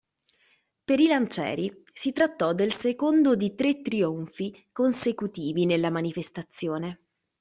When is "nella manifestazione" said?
5.67-7.01